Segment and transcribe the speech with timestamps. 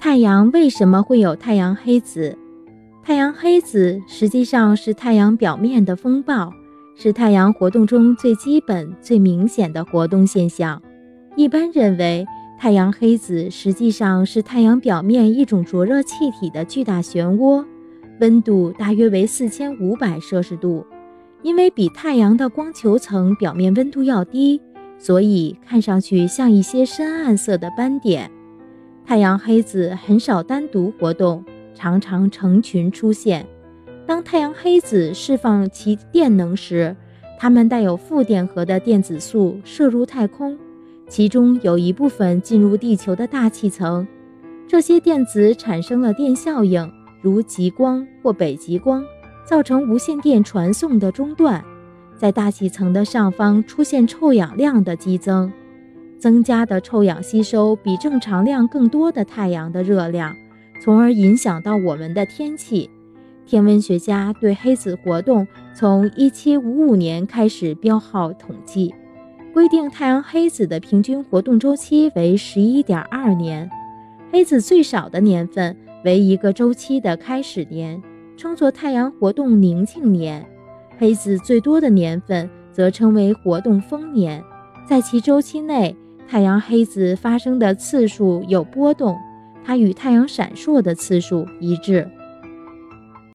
[0.00, 2.34] 太阳为什么会有太阳黑子？
[3.02, 6.50] 太阳黑子实际上是太阳表面的风暴，
[6.96, 10.80] 是太阳活动中最基本、最明显的活动现象。
[11.36, 12.26] 一般认为，
[12.58, 17.62] 太阳黑子实际上是太阳表面一种灼热气体的巨大漩涡，
[18.20, 20.82] 温度大约为四千五百摄氏度。
[21.42, 24.62] 因为比太阳的光球层表面温度要低，
[24.96, 28.30] 所以看上去像一些深暗色的斑点。
[29.04, 33.46] 太阳黑子很少单独活动，常常成群出现。
[34.06, 36.96] 当太阳黑子释放其电能时，
[37.38, 40.58] 它们带有负电荷的电子束射入太空，
[41.08, 44.06] 其中有一部分进入地球的大气层。
[44.68, 49.04] 这些电子产生了电效应，如极光或北极光。
[49.42, 51.64] 造成无线电传送的中断，
[52.16, 55.50] 在大气层的上方出现臭氧量的激增，
[56.20, 60.36] 增加的臭氧吸收比正常量更多的太阳的热量，
[60.82, 62.90] 从而影响到我们的天气。
[63.46, 68.94] 天文学家对黑子活动从1755年开始标号统计，
[69.54, 73.68] 规定太阳黑子的平均活动周期为11.2年，
[74.30, 75.74] 黑子最少的年份
[76.04, 78.00] 为一个周期的开始年。
[78.36, 80.46] 称作太阳活动宁静年，
[80.96, 84.42] 黑子最多的年份则称为活动丰年。
[84.88, 85.94] 在其周期内，
[86.30, 89.18] 太阳黑子发生的次数有波动，
[89.64, 92.08] 它与太阳闪烁的次数一致。